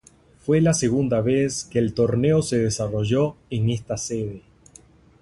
[0.39, 4.41] Fue la segunda vez que el torneo se desarrolló en esta sede.